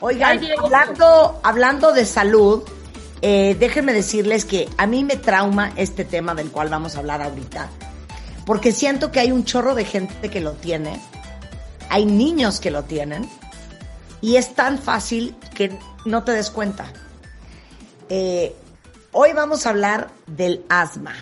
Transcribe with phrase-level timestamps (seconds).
[0.00, 2.62] Oigan, hablando, hablando de salud,
[3.22, 7.22] eh, déjenme decirles que a mí me trauma este tema del cual vamos a hablar
[7.22, 7.70] ahorita,
[8.44, 11.00] porque siento que hay un chorro de gente que lo tiene,
[11.88, 13.26] hay niños que lo tienen,
[14.20, 16.92] y es tan fácil que no te des cuenta.
[18.10, 18.54] Eh,
[19.12, 21.14] hoy vamos a hablar del asma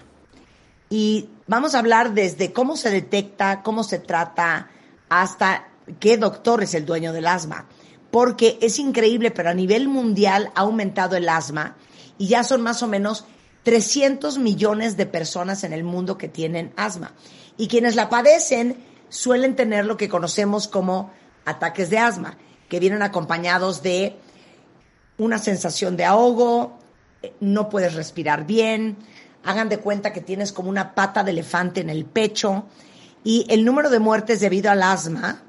[0.91, 4.69] y vamos a hablar desde cómo se detecta, cómo se trata,
[5.09, 5.69] hasta
[6.01, 7.67] qué doctor es el dueño del asma.
[8.15, 11.75] Porque es increíble, pero a nivel mundial ha aumentado el asma
[12.17, 13.25] y ya son más o menos
[13.65, 17.11] 300 millones de personas en el mundo que tienen asma.
[17.57, 18.77] Y quienes la padecen
[19.09, 21.11] suelen tener lo que conocemos como
[21.45, 22.39] ataques de asma,
[22.69, 24.15] que vienen acompañados de
[25.19, 26.79] una sensación de ahogo,
[27.41, 28.97] no puedes respirar bien,
[29.43, 32.67] hagan de cuenta que tienes como una pata de elefante en el pecho
[33.25, 35.43] y el número de muertes debido al asma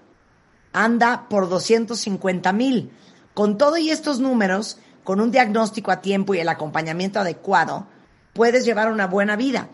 [0.75, 2.91] anda por 250 mil.
[3.33, 7.87] Con todo y estos números, con un diagnóstico a tiempo y el acompañamiento adecuado,
[8.33, 9.69] puedes llevar una buena vida.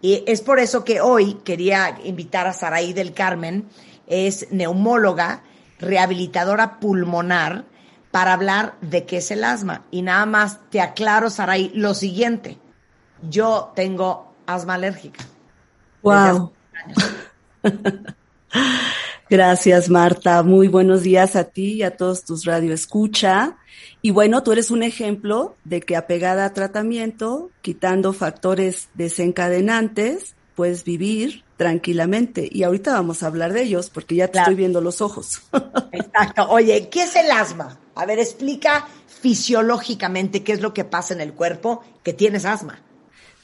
[0.00, 3.68] Y es por eso que hoy quería invitar a Saraí del Carmen,
[4.06, 5.42] es neumóloga,
[5.78, 7.64] rehabilitadora pulmonar,
[8.10, 9.82] para hablar de qué es el asma.
[9.90, 12.58] Y nada más te aclaro, Saraí, lo siguiente.
[13.28, 15.24] Yo tengo asma alérgica.
[16.02, 16.52] Wow.
[19.30, 20.42] Gracias, Marta.
[20.42, 23.56] Muy buenos días a ti y a todos tus radio escucha.
[24.02, 30.84] Y bueno, tú eres un ejemplo de que apegada a tratamiento, quitando factores desencadenantes, puedes
[30.84, 32.48] vivir tranquilamente.
[32.50, 35.42] Y ahorita vamos a hablar de ellos porque ya te estoy viendo los ojos.
[35.92, 36.46] Exacto.
[36.50, 37.78] Oye, ¿qué es el asma?
[37.94, 42.82] A ver, explica fisiológicamente qué es lo que pasa en el cuerpo que tienes asma.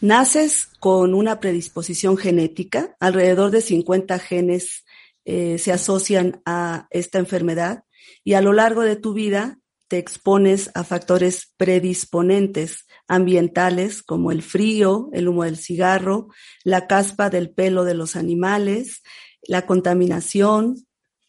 [0.02, 4.84] Naces con una predisposición genética, alrededor de 50 genes
[5.24, 7.84] eh, se asocian a esta enfermedad
[8.24, 14.42] y a lo largo de tu vida te expones a factores predisponentes ambientales como el
[14.42, 16.28] frío, el humo del cigarro,
[16.62, 19.02] la caspa del pelo de los animales,
[19.42, 20.76] la contaminación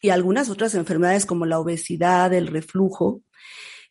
[0.00, 3.22] y algunas otras enfermedades como la obesidad, el reflujo.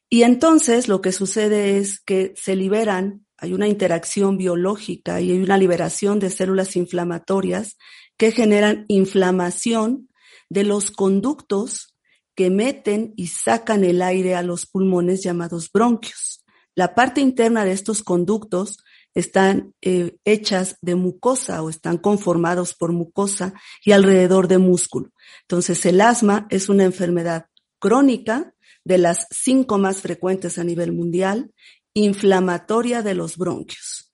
[0.09, 5.41] Y entonces lo que sucede es que se liberan, hay una interacción biológica y hay
[5.41, 7.77] una liberación de células inflamatorias
[8.15, 10.09] que generan inflamación
[10.49, 11.95] de los conductos
[12.35, 16.45] que meten y sacan el aire a los pulmones llamados bronquios.
[16.75, 18.77] La parte interna de estos conductos
[19.15, 25.09] están eh, hechas de mucosa o están conformados por mucosa y alrededor de músculo.
[25.41, 27.47] Entonces, el asma es una enfermedad
[27.79, 28.53] crónica
[28.83, 31.51] de las cinco más frecuentes a nivel mundial,
[31.93, 34.11] inflamatoria de los bronquios.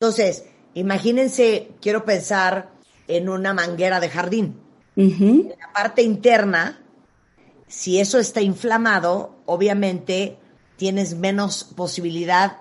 [0.00, 0.44] Entonces,
[0.74, 2.72] imagínense, quiero pensar
[3.06, 4.60] en una manguera de jardín.
[4.96, 6.84] En la parte interna
[7.68, 10.38] si eso está inflamado, obviamente
[10.76, 12.58] tienes menos posibilidad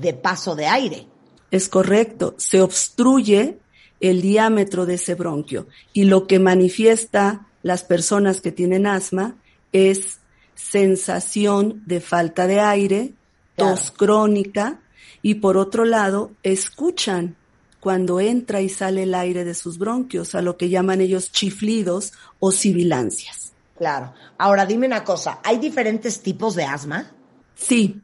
[0.00, 1.06] de paso de aire.
[1.50, 3.58] Es correcto, se obstruye
[4.00, 9.36] el diámetro de ese bronquio y lo que manifiesta las personas que tienen asma
[9.72, 10.18] es
[10.54, 13.14] sensación de falta de aire,
[13.56, 14.80] tos crónica
[15.22, 17.36] y por otro lado escuchan
[17.80, 22.12] cuando entra y sale el aire de sus bronquios, a lo que llaman ellos chiflidos
[22.38, 23.52] o sibilancias.
[23.76, 24.14] Claro.
[24.38, 27.10] Ahora dime una cosa, ¿hay diferentes tipos de asma?
[27.56, 28.00] Sí,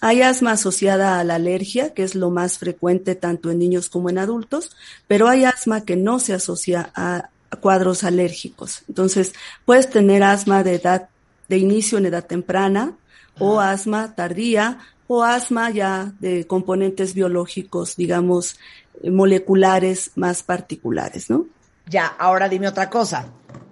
[0.00, 4.10] hay asma asociada a la alergia, que es lo más frecuente tanto en niños como
[4.10, 4.74] en adultos,
[5.06, 8.82] pero hay asma que no se asocia a cuadros alérgicos.
[8.88, 9.32] Entonces,
[9.64, 11.08] puedes tener asma de edad
[11.48, 12.94] de inicio en edad temprana
[13.40, 14.78] o asma tardía
[15.08, 18.60] o asma ya de componentes biológicos, digamos,
[19.02, 21.46] moleculares más particulares, ¿no?
[21.86, 23.26] Ya, ahora dime otra cosa.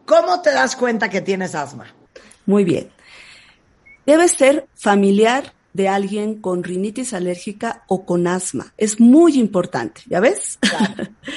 [0.05, 1.87] ¿Cómo te das cuenta que tienes asma?
[2.47, 2.91] Muy bien.
[4.05, 8.75] Debe ser familiar de alguien con rinitis alérgica o con asma.
[8.77, 10.59] Es muy importante, ¿ya ves?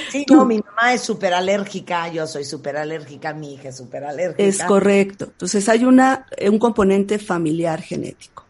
[0.10, 4.04] Sí, no, mi mamá es súper alérgica, yo soy súper alérgica, mi hija es súper
[4.04, 4.44] alérgica.
[4.44, 5.26] Es correcto.
[5.26, 8.46] Entonces hay una, un componente familiar genético.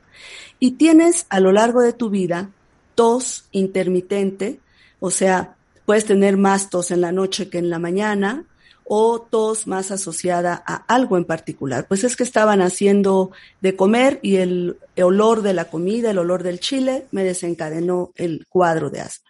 [0.59, 2.49] Y tienes a lo largo de tu vida
[2.95, 4.59] tos intermitente,
[4.99, 5.55] o sea,
[5.85, 8.45] puedes tener más tos en la noche que en la mañana,
[8.93, 11.87] o tos más asociada a algo en particular.
[11.87, 16.43] Pues es que estaban haciendo de comer y el olor de la comida, el olor
[16.43, 19.29] del chile, me desencadenó el cuadro de asma.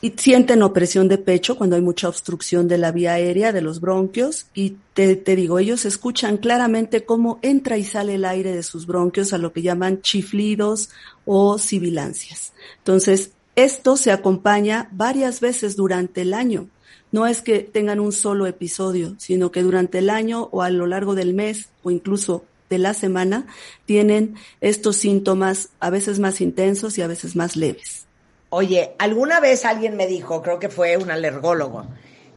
[0.00, 3.80] Y sienten opresión de pecho cuando hay mucha obstrucción de la vía aérea, de los
[3.80, 8.64] bronquios, y te, te digo, ellos escuchan claramente cómo entra y sale el aire de
[8.64, 10.90] sus bronquios a lo que llaman chiflidos
[11.24, 12.52] o sibilancias.
[12.78, 16.66] Entonces, esto se acompaña varias veces durante el año
[17.12, 20.86] no es que tengan un solo episodio, sino que durante el año o a lo
[20.86, 23.46] largo del mes o incluso de la semana
[23.84, 28.06] tienen estos síntomas a veces más intensos y a veces más leves.
[28.48, 31.86] Oye, alguna vez alguien me dijo, creo que fue un alergólogo,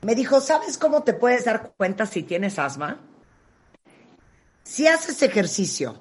[0.02, 3.00] me dijo, ¿sabes cómo te puedes dar cuenta si tienes asma?
[4.64, 5.96] Si haces ejercicio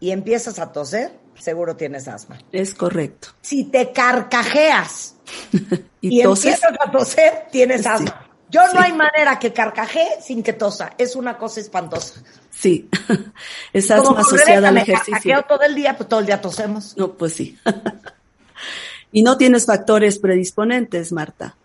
[0.00, 2.38] y empiezas a toser, seguro tienes asma.
[2.52, 3.28] Es correcto.
[3.42, 5.16] Si te carcajeas
[6.00, 8.26] y, empiezas a toser, tienes asma.
[8.50, 10.94] Yo no hay manera que carcajee sin que tosa.
[10.96, 12.22] Es una cosa espantosa.
[12.50, 12.88] Sí,
[13.72, 15.44] es asma asociada al ejercicio.
[15.46, 16.96] todo el día, pues todo el día tosemos.
[16.96, 17.58] No, pues sí.
[19.12, 21.56] y no tienes factores predisponentes, Marta.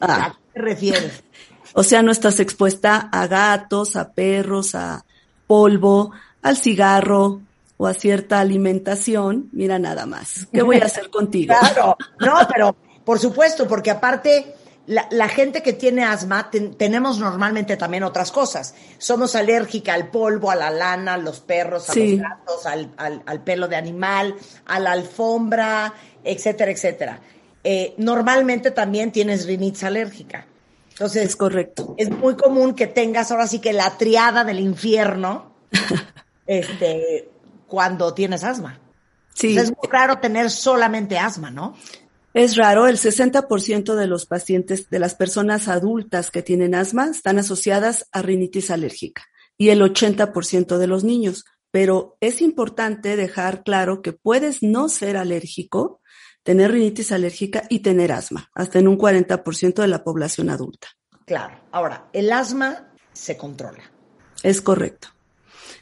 [0.00, 1.24] ¿A qué te refieres?
[1.72, 5.04] O sea, no estás expuesta a gatos, a perros, a
[5.46, 7.40] polvo, al cigarro
[7.76, 9.48] o a cierta alimentación.
[9.52, 10.46] Mira nada más.
[10.52, 11.54] ¿Qué voy a hacer contigo?
[11.60, 14.54] Claro, no, pero por supuesto, porque aparte
[14.86, 18.74] la, gente que tiene asma tenemos normalmente también otras cosas.
[18.98, 23.68] Somos alérgica al polvo, a la lana, a los perros, a los gatos, al, pelo
[23.68, 24.34] de animal,
[24.66, 27.20] a la alfombra, etcétera, etcétera.
[27.62, 30.46] Eh, normalmente también tienes rinitis alérgica.
[30.90, 31.94] Entonces, es correcto.
[31.96, 35.54] Es muy común que tengas ahora sí que la triada del infierno
[36.46, 37.30] este,
[37.74, 38.78] cuando tienes asma.
[39.34, 39.58] Sí.
[39.58, 41.74] es muy raro tener solamente asma, ¿no?
[42.34, 47.40] Es raro, el 60% de los pacientes, de las personas adultas que tienen asma, están
[47.40, 49.24] asociadas a rinitis alérgica
[49.58, 51.46] y el 80% de los niños.
[51.72, 56.00] Pero es importante dejar claro que puedes no ser alérgico,
[56.44, 60.86] tener rinitis alérgica y tener asma, hasta en un 40% de la población adulta.
[61.26, 61.58] Claro.
[61.72, 63.82] Ahora, el asma se controla.
[64.44, 65.08] Es correcto.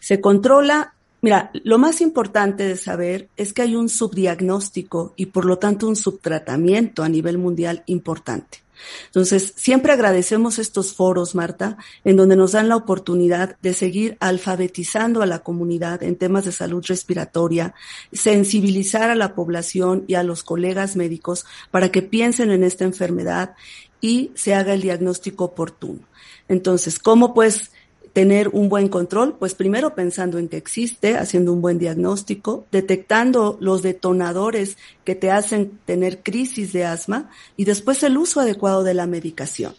[0.00, 0.91] Se controla
[1.22, 5.86] Mira, lo más importante de saber es que hay un subdiagnóstico y por lo tanto
[5.86, 8.58] un subtratamiento a nivel mundial importante.
[9.06, 15.22] Entonces, siempre agradecemos estos foros, Marta, en donde nos dan la oportunidad de seguir alfabetizando
[15.22, 17.72] a la comunidad en temas de salud respiratoria,
[18.12, 23.54] sensibilizar a la población y a los colegas médicos para que piensen en esta enfermedad
[24.00, 26.00] y se haga el diagnóstico oportuno.
[26.48, 27.70] Entonces, ¿cómo pues
[28.12, 29.37] tener un buen control?
[29.38, 35.31] Pues primero pensando en que existe, haciendo un buen diagnóstico, detectando los detonadores que te
[35.31, 39.75] hacen tener crisis de asma y después el uso adecuado de la medicación.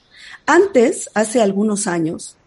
[0.45, 2.37] Antes, hace algunos años,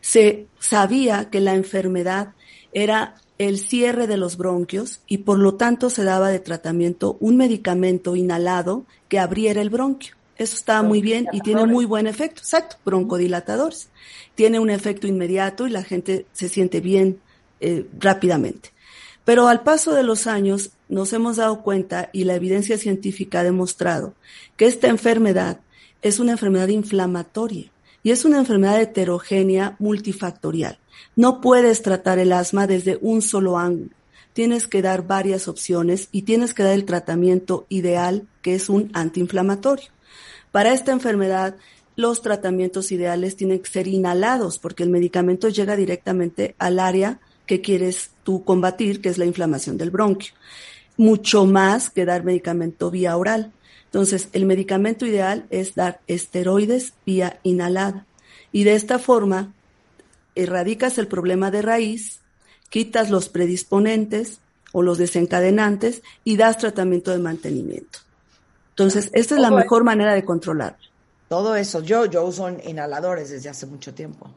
[0.00, 2.34] se sabía que la enfermedad
[2.72, 7.36] era el cierre de los bronquios y por lo tanto se daba de tratamiento un
[7.36, 10.14] medicamento inhalado que abriera el bronquio.
[10.36, 12.40] Eso está muy bien y tiene muy buen efecto.
[12.40, 13.88] Exacto, broncodilatadores.
[14.34, 17.20] Tiene un efecto inmediato y la gente se siente bien
[17.60, 18.70] eh, rápidamente.
[19.24, 23.44] Pero al paso de los años nos hemos dado cuenta y la evidencia científica ha
[23.44, 24.14] demostrado
[24.56, 25.60] que esta enfermedad
[26.02, 27.70] es una enfermedad inflamatoria
[28.02, 30.78] y es una enfermedad heterogénea multifactorial.
[31.16, 33.90] No puedes tratar el asma desde un solo ángulo.
[34.34, 38.90] Tienes que dar varias opciones y tienes que dar el tratamiento ideal, que es un
[38.92, 39.93] antiinflamatorio.
[40.54, 41.56] Para esta enfermedad,
[41.96, 47.60] los tratamientos ideales tienen que ser inhalados porque el medicamento llega directamente al área que
[47.60, 50.32] quieres tú combatir, que es la inflamación del bronquio.
[50.96, 53.50] Mucho más que dar medicamento vía oral.
[53.86, 58.06] Entonces, el medicamento ideal es dar esteroides vía inhalada.
[58.52, 59.52] Y de esta forma,
[60.36, 62.20] erradicas el problema de raíz,
[62.70, 64.38] quitas los predisponentes
[64.70, 68.03] o los desencadenantes y das tratamiento de mantenimiento.
[68.74, 70.76] Entonces, esta es la mejor manera de controlar.
[71.28, 74.28] Todo eso, yo, yo uso inhaladores desde hace mucho tiempo.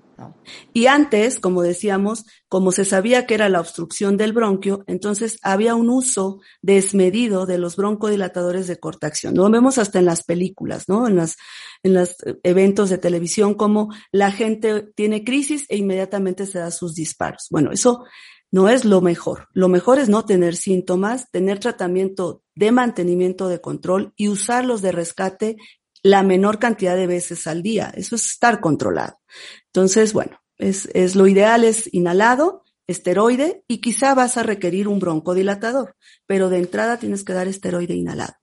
[0.73, 5.75] Y antes, como decíamos, como se sabía que era la obstrucción del bronquio, entonces había
[5.75, 9.35] un uso desmedido de los broncodilatadores de corta acción.
[9.35, 11.07] Lo vemos hasta en las películas, ¿no?
[11.07, 11.35] En las,
[11.83, 16.95] en los eventos de televisión, como la gente tiene crisis e inmediatamente se da sus
[16.95, 17.47] disparos.
[17.51, 18.05] Bueno, eso
[18.51, 19.47] no es lo mejor.
[19.53, 24.91] Lo mejor es no tener síntomas, tener tratamiento de mantenimiento de control y usarlos de
[24.91, 25.57] rescate
[26.03, 27.91] la menor cantidad de veces al día.
[27.95, 29.19] Eso es estar controlado.
[29.67, 35.95] Entonces, bueno, es, lo ideal es inhalado, esteroide y quizá vas a requerir un broncodilatador,
[36.25, 38.33] pero de entrada tienes que dar esteroide inhalado.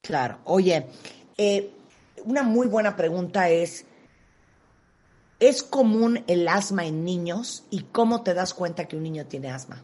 [0.00, 0.38] Claro.
[0.44, 0.86] Oye,
[1.36, 1.70] eh,
[2.24, 3.84] una muy buena pregunta es,
[5.42, 9.50] ¿Es común el asma en niños y cómo te das cuenta que un niño tiene
[9.50, 9.82] asma?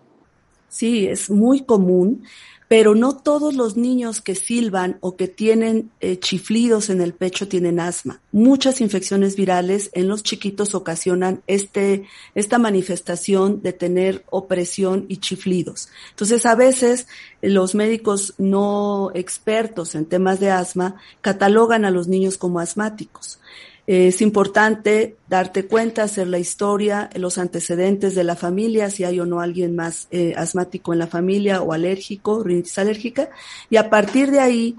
[0.69, 2.23] Sí, es muy común,
[2.69, 7.49] pero no todos los niños que silban o que tienen eh, chiflidos en el pecho
[7.49, 8.21] tienen asma.
[8.31, 12.05] Muchas infecciones virales en los chiquitos ocasionan este,
[12.37, 15.89] esta manifestación de tener opresión y chiflidos.
[16.11, 17.09] Entonces, a veces
[17.43, 23.41] los médicos no expertos en temas de asma catalogan a los niños como asmáticos.
[23.89, 29.25] Es importante darte cuenta, hacer la historia, los antecedentes de la familia, si hay o
[29.25, 33.31] no alguien más eh, asmático en la familia o alérgico, rinitis alérgica,
[33.71, 34.77] y a partir de ahí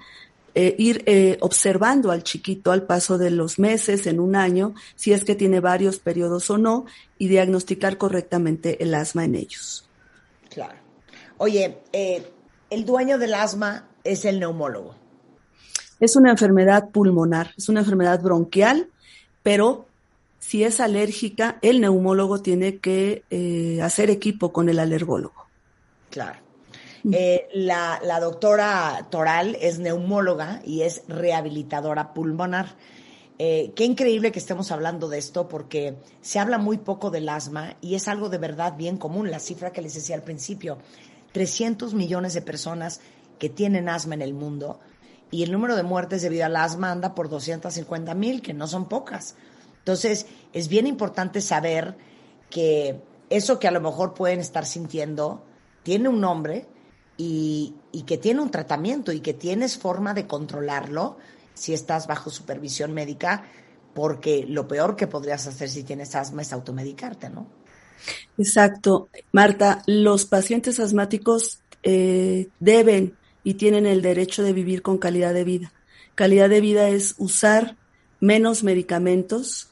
[0.54, 5.12] eh, ir eh, observando al chiquito al paso de los meses, en un año, si
[5.12, 6.86] es que tiene varios periodos o no,
[7.18, 9.90] y diagnosticar correctamente el asma en ellos.
[10.52, 10.78] Claro.
[11.40, 11.80] Oye,
[12.70, 14.94] el dueño del asma es el neumólogo.
[16.00, 18.88] Es una enfermedad pulmonar, es una enfermedad bronquial
[19.50, 19.88] pero
[20.38, 25.48] si es alérgica, el neumólogo tiene que eh, hacer equipo con el alergólogo.
[26.12, 26.38] Claro.
[27.12, 32.76] Eh, la, doctora Toral es neumóloga y es rehabilitadora pulmonar.
[33.40, 37.76] Eh, qué increíble que estemos hablando de esto porque se habla muy poco del asma
[37.82, 39.32] y es algo de verdad bien común.
[39.32, 40.78] La cifra que les decía al principio,
[41.32, 43.02] 300 millones de personas
[43.40, 44.80] que tienen asma en el mundo
[45.32, 48.88] y el número de muertes debido al asma anda por 250 mil, que no son
[48.88, 49.36] pocas.
[49.80, 51.98] Entonces, es bien importante saber
[52.50, 55.44] que eso que a lo mejor pueden estar sintiendo
[55.84, 56.68] tiene un nombre
[57.18, 61.18] y, y que tiene un tratamiento y que tienes forma de controlarlo
[61.54, 63.44] si estás bajo supervisión médica,
[63.94, 67.48] porque lo peor que podrías hacer si tienes asma es automedicarte, ¿no?
[68.38, 69.10] Exacto.
[69.32, 75.44] Marta, los pacientes asmáticos eh, deben y tienen el derecho de vivir con calidad de
[75.44, 75.72] vida.
[76.16, 77.76] Calidad de vida es usar
[78.20, 79.70] menos medicamentos,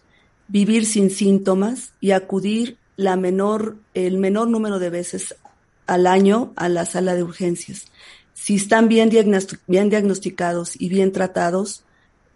[0.48, 5.36] vivir sin síntomas y acudir la menor, el menor número de veces
[5.86, 7.86] al año a la sala de urgencias.
[8.34, 9.10] Si están bien,
[9.68, 11.84] bien diagnosticados y bien tratados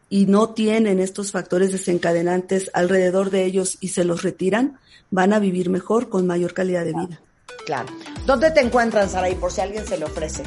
[0.10, 4.78] y no tienen estos factores desencadenantes alrededor de ellos y se los retiran,
[5.10, 7.22] van a vivir mejor con mayor calidad de vida.
[7.66, 7.94] Claro.
[8.26, 9.34] ¿Dónde te encuentran, Sara?
[9.36, 10.44] por si alguien se le ofrece.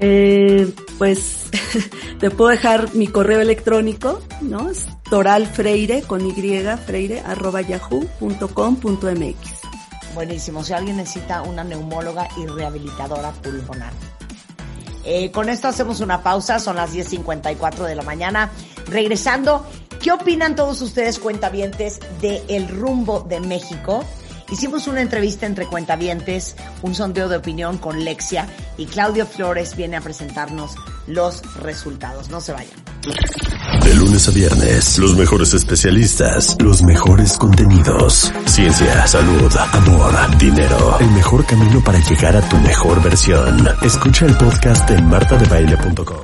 [0.00, 1.46] Eh, pues
[2.20, 4.70] te puedo dejar mi correo electrónico, ¿no?
[4.70, 9.36] Es toralfreire con y freire arroba yahoo.com.mx.
[10.14, 10.62] Buenísimo.
[10.62, 13.92] Si alguien necesita una neumóloga y rehabilitadora pulmonar.
[15.04, 18.50] Eh, con esto hacemos una pausa, son las 10.54 de la mañana.
[18.86, 19.66] Regresando,
[20.02, 24.04] ¿qué opinan todos ustedes cuentavientes de El Rumbo de México?
[24.50, 29.96] Hicimos una entrevista entre cuentavientes, un sondeo de opinión con Lexia y Claudio Flores viene
[29.96, 30.74] a presentarnos
[31.06, 32.28] los resultados.
[32.28, 32.84] No se vayan.
[33.84, 38.32] De lunes a viernes, los mejores especialistas, los mejores contenidos.
[38.46, 40.96] Ciencia, salud, amor, dinero.
[41.00, 43.68] El mejor camino para llegar a tu mejor versión.
[43.82, 46.16] Escucha el podcast en martadebaile.com.